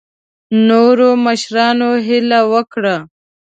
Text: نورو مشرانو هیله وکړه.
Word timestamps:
نورو 0.67 1.09
مشرانو 1.25 1.89
هیله 2.07 2.39
وکړه. 2.51 2.95